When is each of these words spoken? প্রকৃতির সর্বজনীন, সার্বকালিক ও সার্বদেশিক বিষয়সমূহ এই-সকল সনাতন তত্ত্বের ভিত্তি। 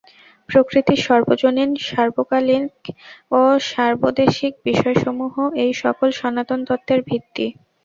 প্রকৃতির 0.49 0.99
সর্বজনীন, 1.07 1.71
সার্বকালিক 1.87 2.73
ও 3.31 3.41
সার্বদেশিক 3.69 4.53
বিষয়সমূহ 4.65 5.33
এই-সকল 5.63 6.09
সনাতন 6.19 6.59
তত্ত্বের 6.67 6.99
ভিত্তি। 7.09 7.45